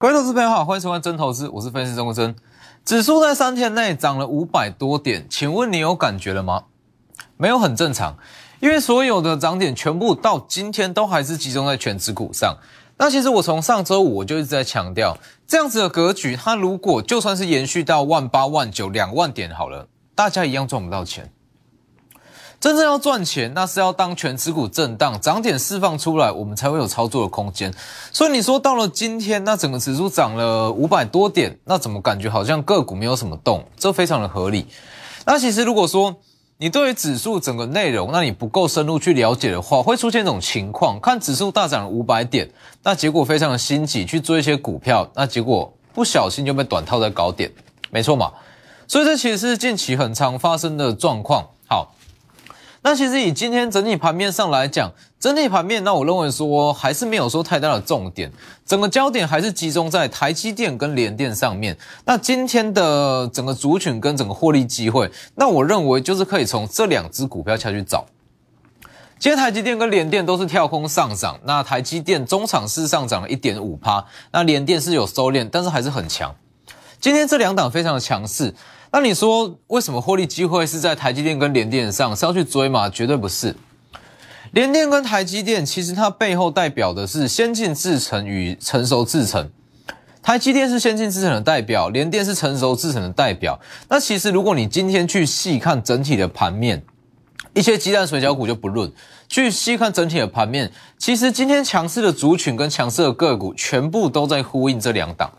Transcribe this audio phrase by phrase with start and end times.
[0.00, 2.36] 各位投资朋友好，欢迎收看真投资，我是分析师钟国真。
[2.84, 6.66] 指数在三天内涨了五百多点，请问你有感觉了吗？
[7.36, 8.16] 没有，很正常，
[8.60, 12.56] 因为所有的涨点全部到今天都还是集中在全指股上。
[12.96, 15.16] 那其实我从上周五我就一直在强调，
[15.48, 21.28] 这样子的格局，它如果就算是延续到万八万九两万点好了，大家一样赚不到钱。
[22.60, 27.72] 真正要赚钱，那是要当全持股震荡涨点释放出来，我们才会有操作的空间。
[28.12, 33.64] 所以你说到了今天，那整个指数涨了五百多点，那怎么感觉好像个股没有什么动？
[33.76, 34.66] 这非常的合理。
[35.24, 36.16] 那其实如果说
[36.56, 42.50] 你对于指数整个内容，那你不够深入去了解的话，会出现一种情况：看指数大涨了五百点，
[42.82, 47.48] 那结果非常的心急去做一些股票，那结果不小心就被短套在高点，
[47.90, 48.32] 没错嘛？
[48.88, 51.46] 所以这其实是近期很常发生的状况。
[51.68, 51.94] 好。
[52.82, 58.30] 那其实以今天整体盘面上来讲，整体盘面，那我认为说还是没有说太大的重点，
[58.64, 61.76] 整个焦点还是集中在台积电跟联电上面。
[62.04, 68.06] 那今天的整个族群跟整个获利机会，那我认为就是可以从这两只股票下去找。
[69.18, 76.32] 今天台积电跟联电都是跳空上涨，那台积电中场是上涨了一点五趴，那联电是有收敛，但是还是很强。
[77.00, 78.54] 今天这两档非常的强势。
[78.90, 82.88] 那你说为什么获利机会是在台积电跟联电上是要去追吗？
[82.88, 83.54] 绝对不是。
[84.52, 89.50] 联电跟台积电其实它背后代表的是先进制程与成熟制程。
[90.22, 93.58] 台积电是先进制程的代表，联电是成熟制程的代表。
[93.88, 96.82] 那其实如果你今天去细看整体的盘面，
[97.54, 98.90] 一些鸡蛋水饺股就不论，
[99.28, 105.30] 去细看整体的盘面，其实今天强势的族群跟强势的个股全部都在呼应这两档。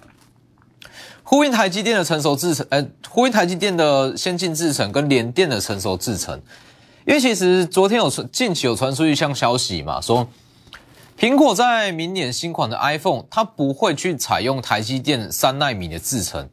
[1.29, 6.41] 呼应台积电的成熟制程，呃，呼应台积电的先进制程跟联电的成熟制程，
[7.05, 10.27] 因为其实昨天有传，近期有传出一项消息嘛，说
[11.19, 16.49] 苹果在明年新款的 iPhone，它不会去采用台积电三纳米的制程，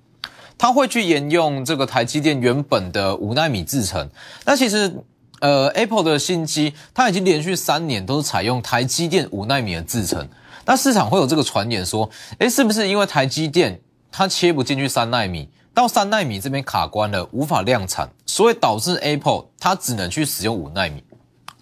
[0.59, 4.07] 它会去沿用这个台积电原本的五纳米制程。
[4.45, 4.95] 那其实，
[5.41, 10.29] 呃，Apple 的新机，它已经连续三年都是采用台积电五纳米的制程。
[10.67, 13.81] 那市场会有这个传言说，诶，是不是因为台积电？
[14.19, 21.05] 它切不进去三纳米，到三纳米这边卡关了，无法量产，所以导致 Apple 它只能去使用五纳米，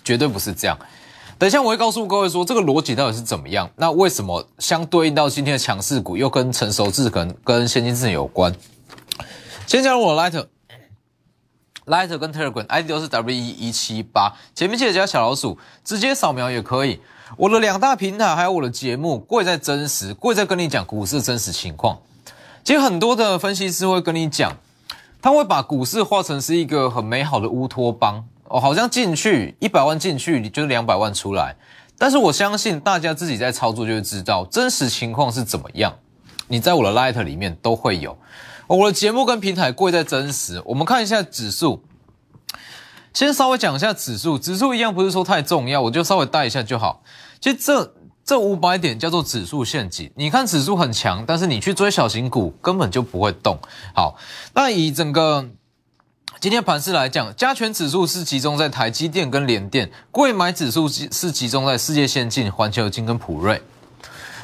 [0.04, 0.78] 绝对不是这样。
[1.36, 3.68] 等一下我会告诉各位说这个逻辑到底是怎么样。
[3.74, 8.54] 那为什么相对应到今天的强势股又跟成熟制程跟先进制有关？
[9.66, 10.46] 先加入我的
[11.86, 17.00] Lighter，Lighter 跟 Telegram ID 都是 W 一一七八，前面记得加小老鼠，直接扫描也可以。
[17.36, 21.98] 我的两大平台还有我的节目，贵在真实，贵在跟你讲股市真实情况。
[22.64, 24.56] 其实很多的分析师会跟你讲，
[25.20, 31.56] 他会把股市画成是一个很美好的乌托邦哦，好像进去一百万进去，你就两百万出来。
[31.98, 35.94] 但是我相信大家自己在操作就会知道真实情况是怎么样。
[36.48, 38.16] 你在我的 Light 里面都会有
[38.66, 40.62] 我的节目跟平台贵在真实。
[40.64, 41.82] 我们看一下指数，
[43.12, 47.02] 先稍微讲一下指数，指数一样不是说太重要，我就稍微带一下就好。
[47.42, 47.94] 其实这。
[48.24, 50.10] 这五百点叫做指数陷阱。
[50.16, 53.58] 你看指数很强，但是你去追小型股根本就不会动。
[53.94, 54.16] 好，
[54.54, 55.44] 那以整个
[56.40, 63.60] 今天盘势来讲，加权指数是集中在台积电跟联电，贵买指数是集中在世界先进、环球金跟普瑞。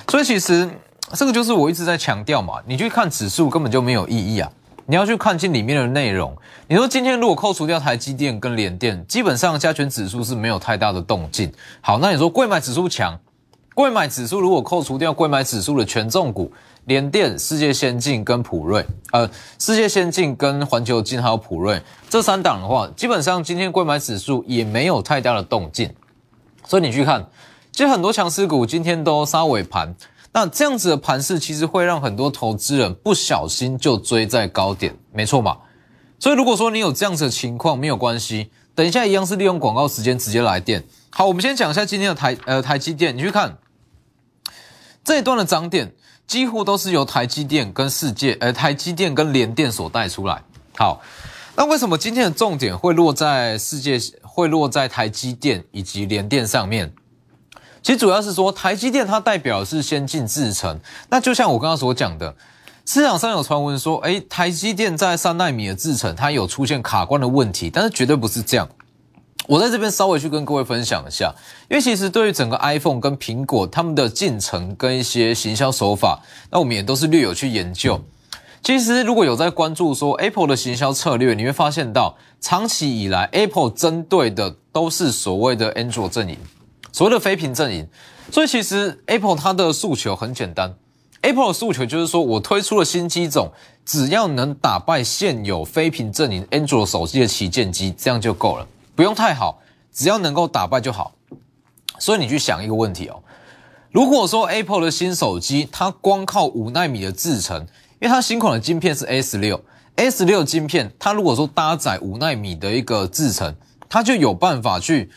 [0.08, 0.68] 所以其实
[1.14, 4.50] 这个就是我一直在强调嘛，你去看指数根本就没有意义啊。
[4.86, 6.36] 你要去看清里面的内容。
[6.66, 11.50] 你说今天如果扣除掉台积电跟联电，基本上加权指数是没有太大的动静。
[11.80, 13.18] 好，那你说贵买指数强？
[13.74, 16.52] 贵买指数如果扣除掉贵买指数的权重股，
[16.86, 25.88] 联电、世界先进跟普瑞，呃，世界先进跟环球金还有普瑞这三档的话，基本上今天贵买指数也没有太大的动静。
[26.66, 27.24] 所以你去看，
[27.70, 29.94] 其实很多强势股今天都杀尾盘，
[30.32, 35.56] 那这样子的盘势其实会让很多投资人不小心就追在高点，没错嘛？
[36.18, 40.84] 所以如果说你有这样子的情况，没有关系，等一下一样是利用广告时间直接来电。
[41.12, 43.58] 好，我们先讲一下今天的台呃台积电，你去看
[45.04, 45.92] 这一段的涨点，
[46.26, 50.42] 几乎都是由台积电跟世界呃台积电跟联电所带出来。
[50.76, 51.02] 好，
[51.56, 56.92] 那为什么今天的重点会落在世界会落在台积电以及联电上面？
[57.82, 60.78] 其实主要是说台积电它代表的是先进制程，
[61.08, 62.36] 那就像我刚刚所讲的，
[62.86, 68.68] 市场上有传闻说，哎，台积电在三纳米的制程它有出现卡关的问题，但是绝对不是这样。
[69.50, 71.34] 我在这边稍微去跟各位分享一下，
[71.68, 78.00] 因为其实对于整个 iPhone 跟苹果他们的进程跟一些行销手法，那我们也都是略有去研究。
[78.62, 86.38] 其实如果有在关注说 Apple 的行销策略，你会发现到长期以来 Apple 针对的都是所谓的 Android 阵营，
[86.92, 87.88] 所谓的非屏阵营。
[88.30, 90.72] 所以其实 Apple 它的诉求很简单
[91.22, 93.50] Apple 的诉求就是说我推出了新机种，
[93.84, 98.64] 只要能打败现有非屏阵营 Android 手机的旗舰机，这样就够了，
[99.00, 101.12] 不用太好，只要能够打败就好。
[101.98, 103.22] 所以你去想一个问题哦，
[103.92, 107.66] 如果说 Apple 的新手机它光靠五纳米的制程，
[107.98, 109.64] 因为它新款的晶片是 S 六
[109.96, 113.56] ，S 六晶片它如果说搭载五纳米的一个制程，
[113.88, 115.10] 它就有办法去。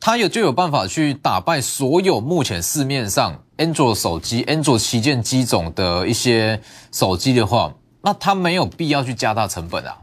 [0.00, 9.98] 它有就有办法去打败所有目前市面上 Android 手机、Android 旗舰机种的一些手机的话，那它没有必要去加大成本啊，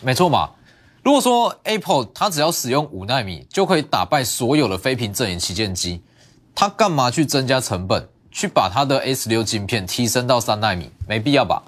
[0.00, 0.48] 没错嘛。
[1.04, 6.02] 如果说 Apple 它只要使用五纳米就可以打败所有的非屏阵营旗舰机，
[6.54, 10.90] 它干嘛去增加成本，去把它的 S 六晶片提升到三纳米？
[11.06, 11.62] 没必要吧？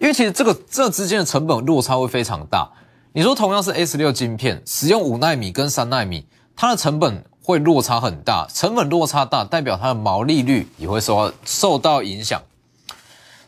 [0.00, 2.68] 因为其实这个这之间的成本落差会非常大。
[3.12, 6.26] 你说同样是 S 六晶片，使用五纳米跟三纳米。
[6.56, 12.42] 它的成本会落差很大，成本落差大，代表它的毛利率也会受受到影响。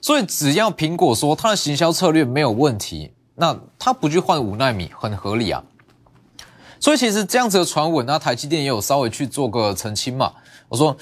[0.00, 5.62] 所以只要苹果说它的行销策略没有问题，那他不去换五纳米很合理啊。
[6.81, 10.32] 所以其实这样子的传闻，那台积电也有稍微去做个澄清嘛。
[10.69, 10.96] 我说，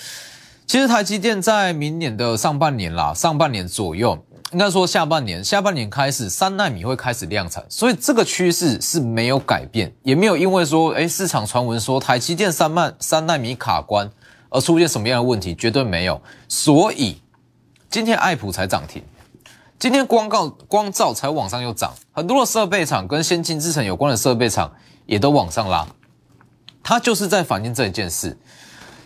[0.66, 4.18] 其实台积电在明年的上半年啦，上半年左右。
[4.52, 14.10] 应该说，下半年下半年开始，三纳米会开始量产，所以这个趋势是没有改变，也没有因为说，哎，市场传闻说台积电三万三纳米卡关
[14.50, 16.20] 而出现什么样的问题，绝对没有。
[16.48, 17.18] 所以
[17.88, 19.02] 今天爱普才涨停，
[19.82, 24.70] 今天光告光照才往上又涨，很多的设备厂跟先进制程有关的设备厂
[25.06, 25.84] 也都往上拉，
[26.84, 28.38] 它就是在反映这一件事。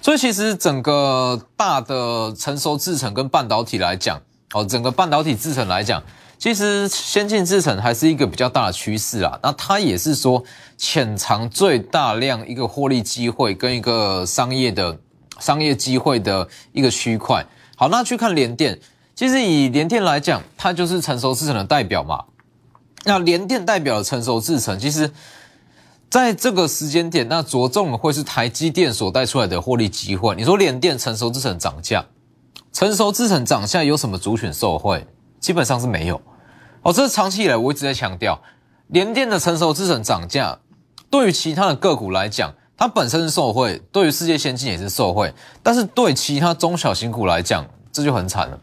[0.03, 4.21] 所以其实整个大的成熟制程跟半导体来讲，
[4.53, 6.03] 哦，整个半导体制程来讲，
[6.37, 9.41] 其实先进制程还是一个比较大的趋势啊。
[9.43, 10.45] 那它也是说
[10.77, 14.99] 潜藏最大量一个获利机会跟一个商业的
[15.41, 17.43] 商业机会的一个区块。
[17.79, 18.79] 好，那去看联电，
[19.17, 22.23] 其实以联电来讲，它就是成熟制程的代表嘛。
[23.05, 25.11] 那联电代表的成熟制程，其实
[26.11, 30.35] 在这个时间点，那着重会是台积电所带出来的获利机会。
[30.37, 32.05] 你说联电成熟制程涨价？
[32.75, 35.07] 成熟制成涨价有什么族群受惠？
[35.41, 36.21] 基本上是没有。
[36.83, 38.39] 哦，这是长期以来我一直在强调，
[38.89, 40.59] 联电的成熟制成涨价，
[41.09, 45.33] 对于其他的个股来讲，它本身是受惠，对于世界先进也是受惠，
[45.63, 48.61] 但是对其他中小型股来讲，这就很惨了。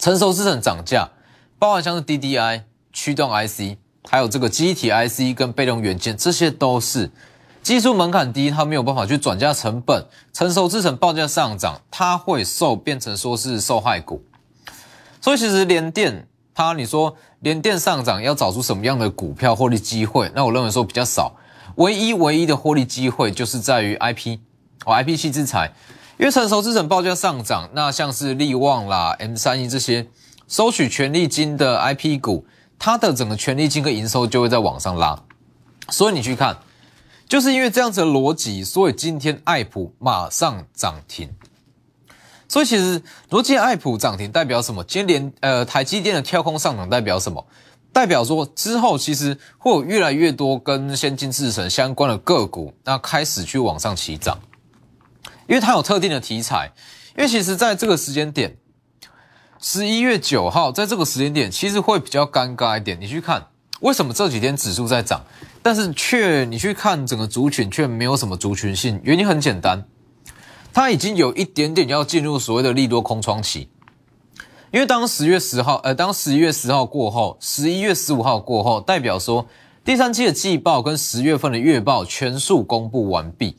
[0.00, 1.10] 成熟制成涨价，
[1.58, 3.76] 包含像是 DDI、驱动 IC，
[4.08, 7.10] 还有这个机体 IC 跟被动元件，这些都是。
[7.62, 14.24] 技术门槛低，它没有办法去转嫁成本，成熟制成报价上涨，它会受变成说是受害股。
[15.20, 20.32] 所以其实联电，它你说联电上涨要找出什么样的股票获利机会？
[20.34, 21.36] 那我认为说比较少，
[21.74, 24.38] 唯一唯一的获利机会就是在于 IP
[24.86, 25.70] 哦，IP 系制裁，
[26.20, 30.06] 因为成熟资产报价上涨，那像是利旺啦、M 三一这些
[30.48, 32.44] 收取权利金的 IP 股，
[32.78, 35.18] 它的整个权利金跟营收就会在往上拉。
[35.88, 36.58] 所以你去看。
[37.26, 41.30] 就是因为这样子的逻辑，所以今天爱普马上涨停。
[42.48, 43.00] 所以其实
[43.30, 44.84] 逻辑爱普涨停代表什么？
[44.84, 47.46] 今天连呃台积电的跳空上涨代表什么？
[47.92, 54.36] 代表说之后其实会有越来越多跟先进制程相关的个股，那开始去往上起涨，
[55.50, 56.70] 因为它有特定的题材。
[57.16, 58.56] 因为其实在这个时间点，
[59.58, 62.98] 十一月九号，在这个时间点其实会比较尴尬一点。
[63.00, 63.48] 你去看
[63.80, 65.22] 为什么这几天指数在涨？
[65.60, 69.84] 但是却你去看整个族群却没有什么族群性，原因很简单，
[70.72, 73.68] 它已经有一点点要进入所谓的利多空窗期，
[74.70, 79.46] 因为当十月十号，呃，当十一月十号过后，十一月十五号过后，代表说
[79.84, 83.58] 第三季的季报跟十月份的月报全数公布完毕，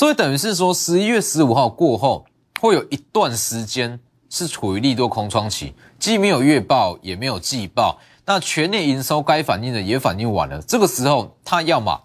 [0.00, 2.24] 所以等于是说十一月十五号过后，
[2.58, 8.00] 会有一段时间是处于利多空窗期，既没有月报，也没有季报。
[8.24, 12.02] 那全年营收该反映的也反映完了，这个时候它要么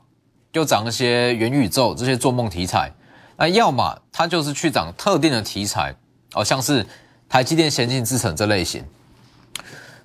[0.52, 2.94] 就涨一些元宇宙这些做梦题材，
[3.38, 5.96] 那要么它就是去涨特定的题材，
[6.34, 6.86] 哦，像是
[7.30, 8.84] 台积电先进制程这类型。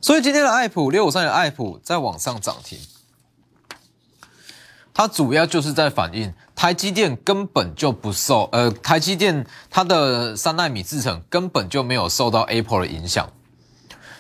[0.01, 2.79] 所以今天的爱普六五三的爱普在往上涨停，
[4.95, 13.27] 它主要就是在反映台积电根本就不受，呃，台积电它的三纳米制程根本就没有受到 Apple 的影响。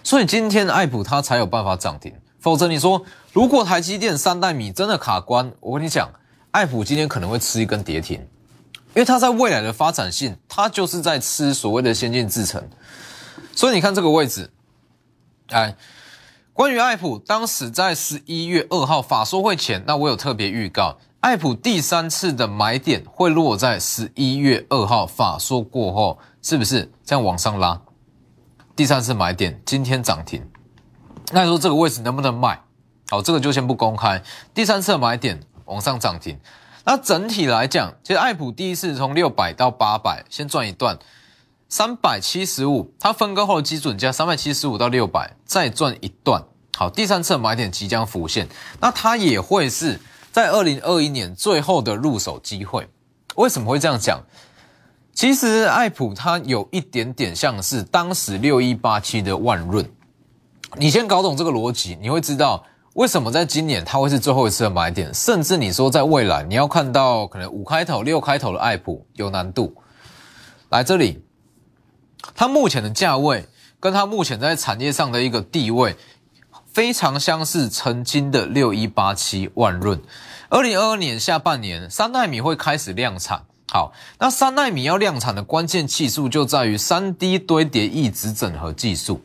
[0.02, 3.04] 所以今天爱普它才有办法涨停，否则你说
[3.35, 6.11] 如果台积电三代米真的卡关，我跟你讲，
[6.50, 8.18] 爱普今天可能会吃一根跌停，
[8.94, 12.66] 因为它在未来的发展性，它就是在吃所谓的先进制程。
[13.54, 14.50] 所以你看这个位置，
[15.49, 15.76] 哎，
[16.54, 27.79] 关于爱普当时在十一月二号法说会前，那我有特别预告，艾普第三次的买点会落在十一月二号法说过后，是不是这样往上拉？
[28.75, 30.43] 第三次买点，今天涨停。
[31.31, 32.62] 那你说这个位置能不能卖？
[33.11, 34.23] 好，这个就先不公开。
[34.55, 36.39] 第三次买点往上涨停。
[36.85, 40.99] 那整体来讲，其实艾普第一次从六百到八百，先赚一段，
[41.69, 46.43] 三百七十五，它分割后的基准价三百七十五到六百，再赚一段。
[46.79, 48.49] 好，第三次买点即将浮现，
[48.81, 50.00] 那它也会是
[50.33, 52.89] 在二零二一年最后的入手机会。
[53.37, 54.21] 为什么会这样讲？
[55.13, 59.85] 其实爱普它有一点点像是当时六一八七的万润，
[60.77, 62.65] 你先搞懂这个逻辑，你会知道。
[62.95, 65.15] 为什么在今年它会是最后一次的买点？
[65.15, 69.73] 甚至你说在未来你要看到可能五开头、六开头的爱普有难度。
[70.71, 71.23] 来这里，
[72.35, 73.47] 它目前的价位
[73.79, 75.95] 跟它目前在产业上的一个地位
[76.73, 80.00] 非常相似，曾经的六一八七万润。
[80.49, 83.45] 二零二二年下半年三纳米会开始量产。
[83.73, 89.23] 好，那三纳米要量产的关键技术就在于三 D 堆叠异质整合技术。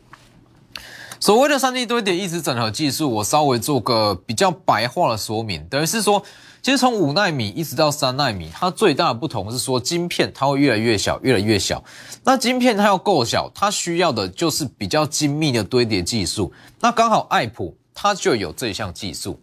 [1.18, 6.22] 所谓的三 D 堆叠一直整合技术，我稍微做个比较白话的说明，等于是说，
[6.66, 11.80] 其实从五纳米一直到三纳米，它最大的不同是说，晶片它会越来越小，越来越小。
[12.24, 16.52] 那晶片它要够小，它需要的就是比较精密的堆叠技术。
[16.80, 19.40] 那刚好爱普它就有这项技术。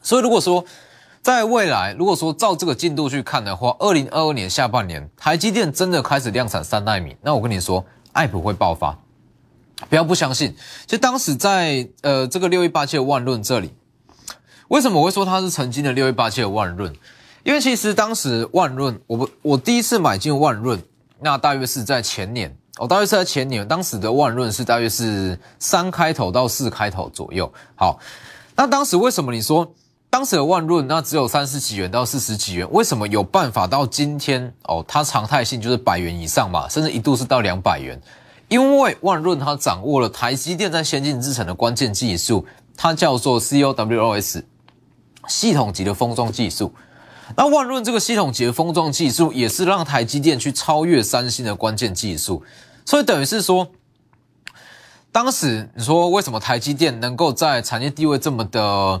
[0.00, 0.64] 所以如果说
[1.20, 8.98] 在未来，如果说照这个进度去看的话，二零二二年下半年，台积电真的开始量产三纳米，那我跟你说，爱普会爆发。
[9.90, 10.56] 不要不相信，
[10.86, 13.74] 就当时在呃这个六一八七的万润这里，
[14.70, 16.94] 为什么我会说它是曾经的六一八七的万润？
[17.42, 20.80] 因为其实当时万润，我不我第一次买进万润，
[21.18, 27.52] 那大约是在前年，我大约是在前年，当时的万润是大约是三开头到四开头左右。
[27.74, 27.98] 好，
[28.54, 29.68] 那当时为什么你说
[30.08, 32.68] 当时的万润那只有三十几元到四十几元？
[32.70, 34.84] 为什么有办法到今天哦？
[34.86, 38.00] 它常态性就是百元以上嘛，甚至一度是到两百元。
[38.46, 42.46] 因为万润它掌握了台积电在先进制程的关键技术，
[42.76, 44.42] 它叫做 COWOS
[45.28, 46.72] 系统级的封装技术。
[47.36, 52.42] 那万润这个系统级的封装技术，也是让台积电去超越三星的关键技术。
[52.84, 53.68] 所以等于是说，
[55.12, 59.00] 当时你说为什么台积电能够在产业地位这么的？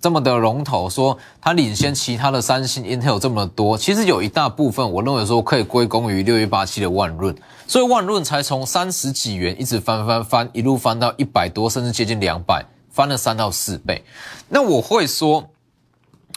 [0.00, 7.36] 这么的龙头说它领先其他的三星、Intel 这么多，其实有一大部分我认为说可以归功于六一八七的万润，
[7.66, 12.64] 所以万润才从三十几元一直翻翻翻，一路翻到一百多，甚至接近两百，
[12.94, 14.04] 翻了三到四倍。
[14.48, 15.50] 那我会说，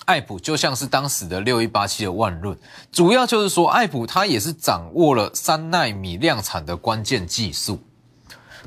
[0.06, 2.58] 爱普就像是当时的六一八七的万润，
[2.92, 7.80] 主要就是说爱普它也是掌握了三纳米量产的关键技术。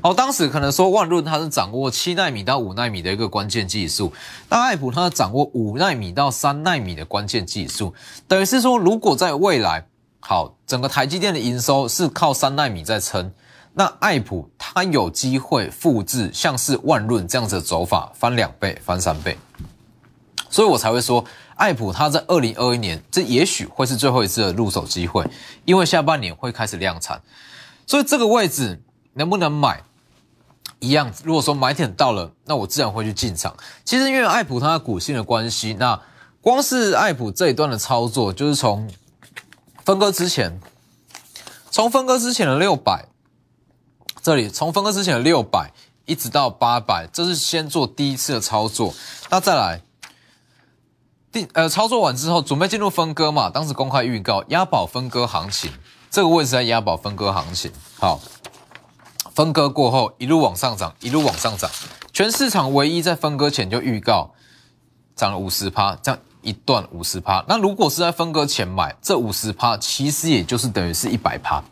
[0.01, 4.11] 好，当时可能说万润它是掌握七纳米到五纳米的一个关键技术，
[4.49, 7.93] 那爱普它掌握五纳米到三纳米的关键技术，
[8.27, 9.85] 等于是说，如果在未来，
[10.19, 13.31] 好，整个台积电的营收是靠三纳米在撑，
[13.73, 19.37] 那爱普它有机会复制像是万润这样子的走法，翻两倍、翻三倍，
[20.49, 21.23] 所以我才会说，
[21.55, 25.25] 爱普它在二零二一年，这也许会是最后一次的入手机会，
[25.65, 27.21] 因为下半年会开始量产，
[27.87, 28.81] 所以这个位置
[29.13, 29.81] 能不能买？
[30.79, 33.55] 一样，如果说买点到了，那我自然会去进场。
[33.85, 36.01] 其实因为爱普它的股性的关系，那
[36.41, 38.89] 光是爱普这一段的操作，就是从
[39.85, 40.59] 分割之前，
[41.69, 43.05] 从分割之前的六百，
[44.21, 45.71] 这里从分割之前的六百
[46.05, 48.93] 一直到八百，这是先做第一次的操作。
[49.29, 49.81] 那再来，
[51.31, 53.49] 第呃操作完之后，准备进入分割嘛？
[53.49, 55.71] 当时公开预告押宝分割行情，
[56.09, 58.19] 这个位置在押宝分割行情，好。
[59.33, 61.71] 分割过后一路往上涨，一路往上涨，
[62.11, 64.33] 全市场唯一在分割前就预告
[65.15, 67.41] 涨了五十趴，这样一段五十趴。
[67.47, 71.63] 那如果是在分割前买，这五十趴其实也就是等于是一百趴。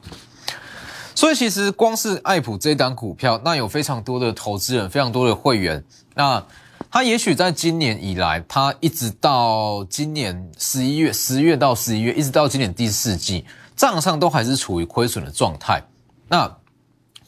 [1.20, 5.84] 所以其实光是爱普这单股票，那有非常多的投资人，非常多的会员，
[6.16, 6.42] 那
[6.90, 13.46] 他也许在今年以来，他一直到今年十一月、十月到十一月，一直到今年第四季，
[13.76, 15.84] 账上都还是处于亏损的状态。
[16.30, 16.50] 那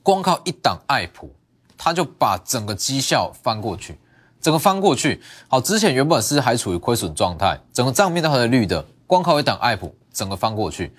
[0.02, 1.30] 光靠一档爱普，
[1.78, 4.00] 他就把整个绩效翻过去，
[4.40, 5.22] 整个翻过去。
[5.50, 8.86] 好，之前原本是还处于亏损状态，整个账面都还是绿的。
[9.06, 10.94] 光靠一档爱普，整个翻过去。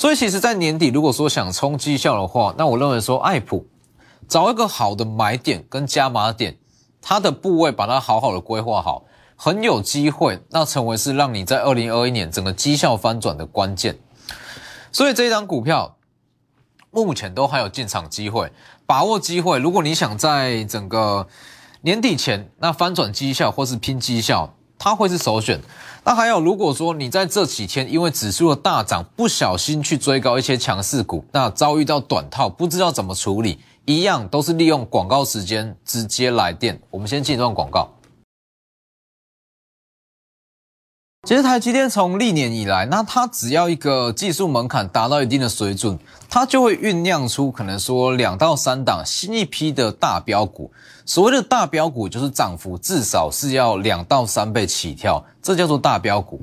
[0.00, 3.66] 所以其实，在年底如果说想冲绩效的话，那我认为说爱普
[4.26, 6.56] 找一个好的买点跟加码点，
[7.02, 9.04] 它的部位把它好好的规划好，
[9.36, 13.98] 很有机会，那成为是让你在二零二一年整个绩效翻转的关键。
[14.90, 15.98] 所以这一张股票。
[16.92, 18.50] 目前都还有进场机会，
[18.84, 19.60] 把握机会。
[19.60, 21.28] 如果你想在整个
[21.82, 25.60] 年底前那翻转绩效或是拼绩效，它会是首选。
[26.02, 36.80] 那还有，如果说你在这几天因为指数的大涨，不小心去追高一些强势股，那遭遇到短套，不知道怎么处理，一样都是利用广告时间直接来电。
[36.90, 37.86] 我们先进一段广告。
[41.28, 45.98] 其实台积电从历年以来，那它只要一个技术门槛达到一定的水准，
[46.30, 50.72] 它就会酝酿出可能说两到三档新一批的大标股。
[51.04, 56.40] 所谓的大标股，就是涨幅至少是要两到三倍起跳，这叫做大标股。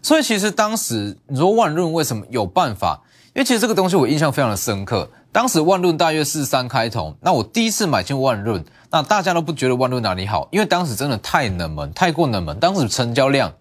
[0.00, 3.02] 所以其实当时你说万润为什么有办法？
[3.34, 5.10] 因为其实这个东西我印象非常的深刻。
[5.32, 12.56] 当时万润大约是三开头，那我第一次买进万润，那大家都不觉得万润哪里好，因为当时真的太冷门，太过冷门。
[12.60, 13.52] 当时成交量。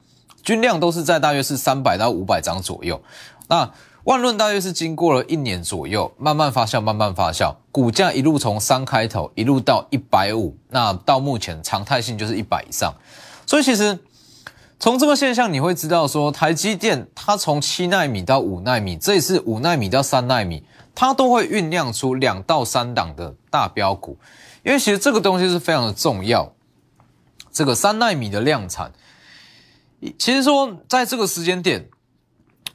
[0.44, 3.02] 均量都是在大约是三百到五百张左右，
[3.48, 3.72] 那
[4.04, 12.94] 万润大约是经过了一年左右，慢慢发酵，慢慢发酵，股价一路从三开头一路到一百五，那到目前常态性就是一百以上，
[13.46, 13.98] 所以其实
[14.78, 24.18] 从这个现象你会知道说，台积电它从七纳米到五纳米，这一次五纳米到三纳米，它都会酝酿出两到三档的大标股，
[24.64, 26.52] 因为其实这个东西是非常的重要，
[27.54, 28.92] 这个三纳米的量产。
[30.18, 31.88] 其实说，在这个时间点，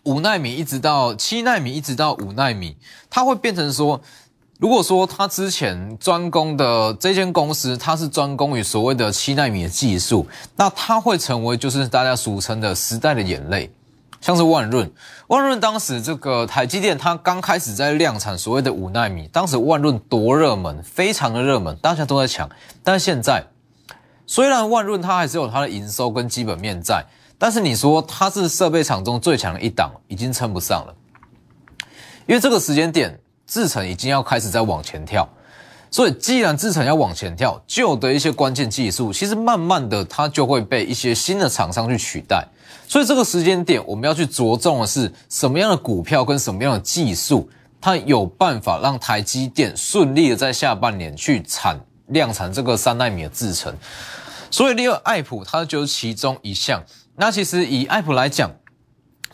[0.05, 2.77] 五纳米一直到七纳米，一直到五纳米，
[3.11, 4.01] 它会变成说，
[4.59, 13.71] 如果说它之前专攻的这间公司，它是专攻于所谓的七纳米的技术，那它会成为就是大家俗称的时代的眼泪，
[14.23, 14.91] 像是万润，
[15.27, 22.49] 万润当时这个台积电它刚开始在量产所谓的五纳米，当时万润多热门，非常的热门，大家都在抢，
[22.83, 23.47] 但现在
[24.27, 27.05] 虽然万润它还是有它的营收跟基本面在。
[27.41, 30.95] 但是你说它是设备厂中最强的一档，已经称不上了，
[32.27, 33.17] 因为这个时间点
[33.47, 35.27] 制程已经要开始在往前跳，
[35.89, 42.45] 所以既然制程要往前跳，旧的一些关键技术，其实慢慢的它就会被一些新的厂商去取代，
[42.89, 47.49] 所以这个时间点我们要去着重的是什么样的股票跟什么样的技术，
[47.81, 53.73] 它有办法让台积电顺利的在下半年去产量产这个三纳米的制程，
[54.51, 56.83] 所以利用爱普它就是其中一项。
[57.19, 58.51] 那其实以爱普来讲，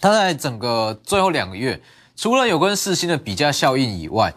[0.01, 1.81] 它在整个最后两个月，
[2.17, 4.33] 除了有跟四星的比价效应以外，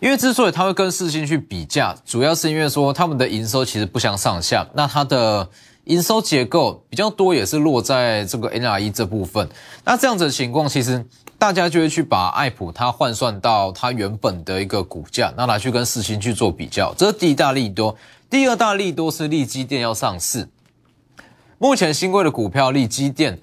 [0.00, 5.48] 因为之所以它会跟四星去比价，主要是因为说他们的营收其实不相上下，那它的
[5.84, 9.48] 营收结构比较多也是落在这个 NRE 这部分。
[9.84, 11.04] 那这样子的情况，其实
[11.38, 17.94] 大家就会去把爱普它换算到它原本的一个股价，那拿去跟四星去做比较，这是第一大利多。
[18.30, 20.48] 第二大利多是利基电要上市。
[21.60, 23.36] 目前新贵的股票利基电，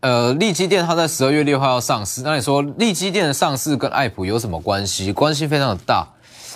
[0.00, 2.20] 呃，利基电它在十二月六号要上市。
[2.20, 5.10] 那你说利基电的上市跟爱普有什么关系？
[5.10, 6.06] 关系非常的大，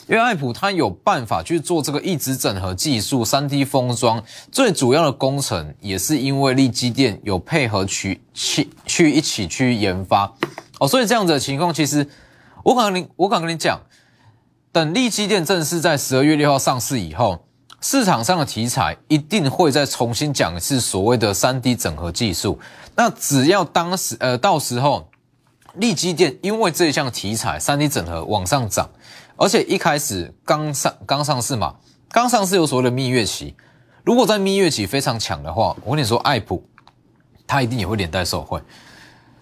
[0.07, 10.31] 因为爱普它有办法去做这个一直整合技术、三 D 封装，最主要的工程也是因为利基电有配合去去去一起去研发
[10.79, 10.87] 哦。
[10.87, 12.07] 所以这样子的情况，其实
[12.63, 13.81] 我敢跟你我敢跟你讲，
[14.71, 17.47] 等利基电正式在十二月六号上市以后。
[17.81, 22.59] 市场上的题材一定会再重新讲一次所谓的三 D 整合技术。
[22.97, 25.09] 那只要当时呃到时候，
[25.75, 28.91] 利基电因为这一项题材三 D 整合往上涨，
[29.37, 31.77] 而且一开始刚上刚上市嘛，
[32.11, 33.55] 刚上市有所谓的蜜月期。
[34.03, 36.69] 如果在蜜月期非常强的话，我跟你说，爱普
[37.47, 38.61] 它一定也会连带受惠。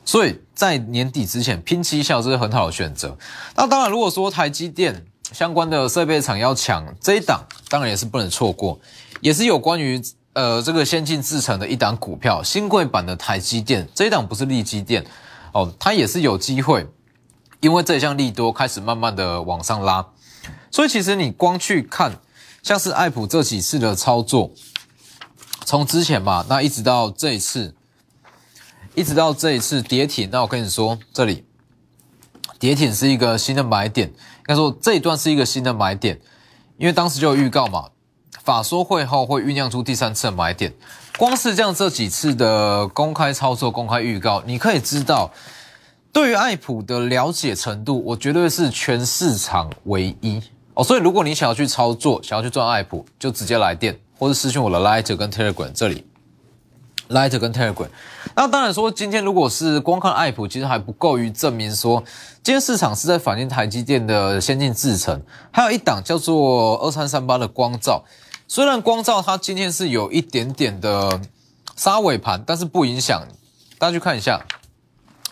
[0.05, 3.17] 所以在年底之前拼七效这是很好的选择。
[3.55, 5.07] 那当然，如果说台积电。
[5.33, 8.79] 相关的设备厂要抢这一档，当然也是不能错过，
[9.21, 10.01] 也是有关于
[10.35, 13.89] 呃这个先进制程的一档股票，新贵版的台积电。
[13.95, 15.05] 这一档不是利基电。
[15.53, 16.87] 哦，它也是有机会，
[17.61, 20.07] 因为这项利多开始慢慢的往上拉，
[20.71, 22.21] 所以其实你光去看
[22.63, 24.51] 像是爱普这几次的操作，
[25.65, 27.75] 从之前嘛，那一直到这一次，
[28.95, 31.47] 一直到这一次跌停，那我跟你说，这里
[32.59, 34.13] 跌停是一个新的买点。
[34.49, 36.21] 应该说这一段是一个新的买点，
[36.79, 37.89] 因为当时就有预告嘛，
[38.45, 40.73] 法说会后会酝酿出第三次的买点。
[41.19, 45.33] 光是这样这几次的公开操作、公开预告，你可以知道，
[46.13, 50.41] 对于爱普的了解程度，我绝对是全市场唯一
[50.75, 50.85] 哦。
[50.85, 56.07] 所以如果你想要去操作，想要去赚爱普，就直接来电或者私信我的 Lighter 跟 Telegram 这里。
[57.09, 57.89] ，Lighter 跟 Telegram，
[58.39, 62.05] 那当然说，今天如果是光看爱普，其实还不够于证明说，
[62.43, 65.23] 今天市场是在反映台积电的先进制程。
[65.51, 68.05] 还有一档叫做二三三八的光照，
[68.47, 71.19] 虽然光照它今天是有一点点的
[71.77, 73.27] 杀尾盘，但是不影响。
[73.79, 74.45] 大家去看一下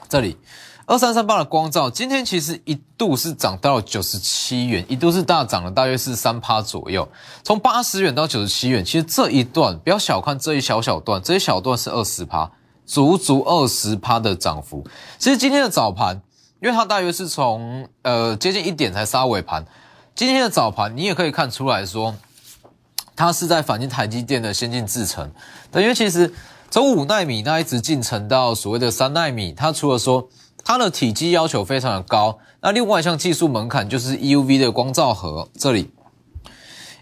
[0.08, 0.38] 这里，
[0.86, 7.06] 二三三八的光照今天其实一度是涨到了九十七元，一度是大涨了大约是三趴左右，
[7.42, 12.50] 从八十元到九十七元，其实这一段不要小看这一小小段，这一小段是二十趴，
[12.86, 14.84] 足足二十趴的涨幅。
[15.18, 16.20] 其实今天的早盘，
[16.60, 19.64] 因为它大约是从呃接近一点才杀尾盘，
[20.14, 22.14] 今天的早盘你也可以看出来说，
[23.16, 25.30] 它是在反映台积电的先进制程，
[25.74, 26.32] 因为其实
[26.70, 30.28] 从五纳米那一直进程到所谓的三纳米，它除了说
[30.64, 35.90] 它的体积要求非常的高，那另外一项技术门槛就是 EUV 的光照盒，这里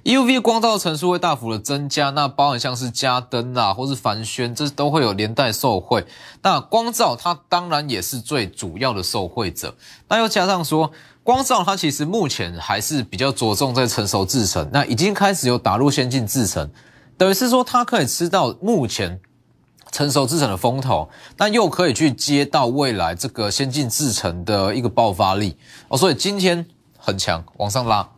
[0.04, 6.04] UV 光照层数会大幅的增加，那包含像是加灯啊，或是繁轩，这都会有连带受惠。
[6.42, 9.74] 那光照它当然也是最主要的受惠者，
[10.08, 10.90] 那又加上说
[11.22, 16.68] 光照它其实目前还是比较着重在成熟制程，那已经开始有打入先进制程，
[17.16, 19.20] 等于是说它可以吃到目前。
[19.90, 25.54] 成熟制程的风头，那又可以去接到未来这个先进制程的一个爆发力
[25.88, 26.64] 哦，所以今天
[26.96, 28.08] 很强，往上拉。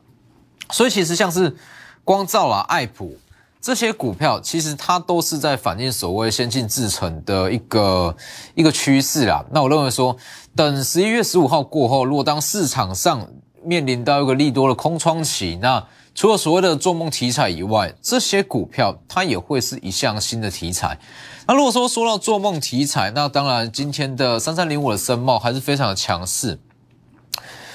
[0.71, 1.57] 所以其实像是
[2.05, 3.17] 光照啦、爱普
[3.61, 8.15] 这些股票，其实它都是在反映所谓先进制程的一个
[8.55, 9.43] 一个趋势啦。
[9.51, 10.15] 那我认为说，
[10.55, 13.27] 等十一月十五号过后，如果当市场上
[13.63, 15.83] 面临到一个利多的空窗期，那
[16.15, 20.99] 除了所谓的做梦题材以外，这些股票它也会是一项新的题材。
[21.47, 26.61] 那如果说说到做梦题材，那当然今天的三三零五的深茂还是非常的强势。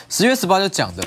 [0.08, 1.04] 十月十八就讲的，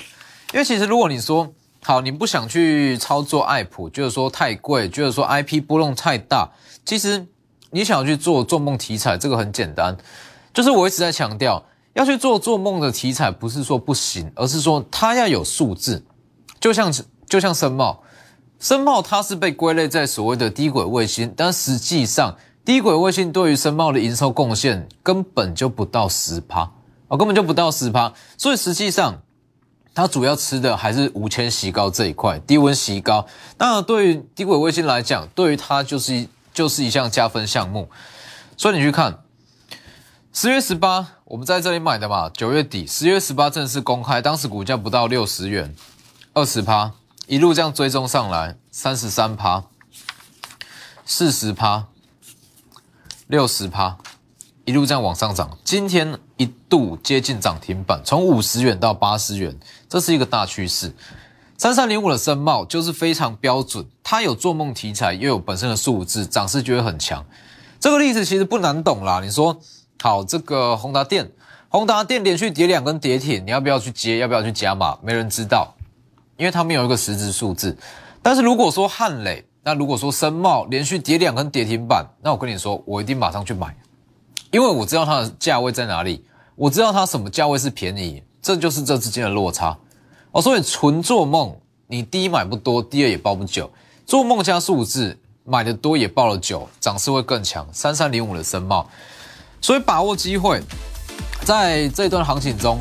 [0.53, 1.53] 因为其实如果你说
[1.85, 6.51] 好，你不想去操作爱普，觉得说太贵，觉得说 IP 波动太大，
[6.85, 7.27] 其实
[7.71, 9.97] 你想要去做做梦题材，这个很简单，
[10.55, 11.63] 就是我一直在强调，
[11.95, 16.05] 要去做做梦的题材，不是说不行，而是说它要有数字，
[16.61, 16.93] 就像。
[17.29, 18.03] 就像深茂，
[18.59, 26.71] 深茂它是被归类在所谓的低轨卫星，但实际上低轨卫星对于深茂的营收贡献根本就不到十趴
[27.09, 29.23] 啊，根本就不到十趴，所以实际上
[29.95, 33.27] 它主要吃的还是无铅锡膏这一块，低温锡膏。
[33.59, 37.91] 那对于低轨卫星来讲，对于它就是就是一项加分项目。
[38.57, 39.19] 所以你去看
[40.33, 45.75] 十月十八，我们在这里买的嘛，九月底十月十八正式公开，当时股价不到六十元，
[46.33, 46.93] 二十趴。
[47.29, 49.65] 一路这样追踪上来，三十三趴、
[51.07, 51.87] 四十趴、
[53.29, 53.97] 六十趴，
[54.65, 55.57] 一路这样往上涨。
[55.65, 59.57] 今天一度接近涨停板，从五十元到八十元，
[59.93, 60.91] 这是一个大趋势。
[61.59, 67.23] 三三零五的深茂就是非常标准，它有做梦题材，又有本身的数字，涨势就会很强。
[67.79, 69.21] 这个例子其实不难懂啦。
[69.23, 69.55] 你说
[70.01, 71.31] 好，这个宏达电，
[71.69, 74.17] 宏达电连续跌两根跌停，你要不要去接？
[74.17, 74.97] 要不要去加码？
[75.03, 75.75] 没人知道。
[76.39, 77.77] 因为它没有一个实质数字，
[78.23, 83.77] 但是如果说汉磊，那如果说深茂连续跌两根跌停板，那我跟你说，我一定马上去买，
[84.51, 86.25] 因为我知道它的价位在哪里，
[86.57, 89.79] 我知道它什么价位是便宜，这就是这之间的落差
[90.33, 90.43] 哦。
[90.43, 93.71] 所以纯做梦，你第一买不多，第二也抱不久，
[94.05, 97.67] 做梦加数字买的多也抱了久，涨势会更强。
[97.73, 98.87] 三三零五的深茂，
[99.61, 100.61] 所以把握机会，
[101.45, 102.79] 在这段行情中。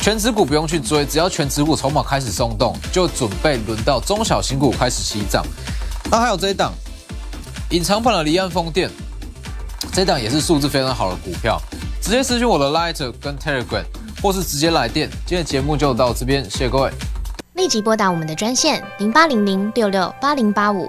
[0.00, 5.44] 全指股不用去追，只要全指股筹码开始松动，就准备轮到中小型股开始起涨。
[6.08, 6.72] 那还有这一档
[7.70, 8.88] 隐藏版的离岸风电，
[9.92, 11.60] 这档也是数字非常好的股票，
[12.00, 13.82] 直接私讯我的 Light 跟 Telegram，
[14.22, 15.08] 或是直接来电。
[15.26, 16.90] 今天节目就到这边，谢谢各位。
[17.54, 20.88] 立即拨打我们的专线零八零零六六八零八五。